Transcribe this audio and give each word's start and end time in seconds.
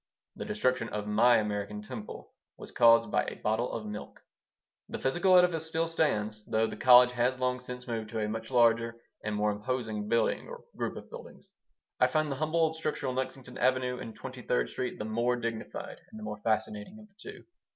The 0.35 0.45
destruction 0.45 0.89
of 0.89 1.05
my 1.05 1.37
American 1.37 1.83
Temple 1.83 2.33
was 2.57 2.71
caused 2.71 3.11
by 3.11 3.23
a 3.25 3.35
bottle 3.35 3.71
of 3.71 3.85
milk. 3.85 4.21
The 4.89 4.97
physical 4.97 5.37
edifice 5.37 5.67
still 5.67 5.85
stands, 5.85 6.43
though 6.47 6.65
the 6.65 6.75
college 6.75 7.11
has 7.11 7.37
long 7.39 7.59
since 7.59 7.87
moved 7.87 8.09
to 8.09 8.19
a 8.19 8.27
much 8.27 8.49
larger 8.49 8.95
and 9.23 9.35
more 9.35 9.51
imposing 9.51 10.09
building 10.09 10.47
or 10.47 10.63
group 10.75 10.95
of 10.97 11.11
buildings. 11.11 11.51
I 11.99 12.07
find 12.07 12.31
the 12.31 12.37
humble 12.37 12.61
old 12.61 12.77
structure 12.77 13.05
on 13.07 13.13
Lexington 13.13 13.59
Avenue 13.59 13.99
and 13.99 14.15
Twenty 14.15 14.41
third 14.41 14.69
Street 14.71 14.97
the 14.97 15.05
more 15.05 15.35
dignified 15.35 16.01
and 16.09 16.17
the 16.17 16.23
more 16.23 16.39
fascinating 16.39 16.97
of 16.97 17.07
the 17.07 17.13
two. 17.19 17.43